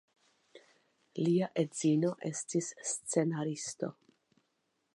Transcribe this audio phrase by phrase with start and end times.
[1.25, 3.91] Lia edzino estis scenaristo.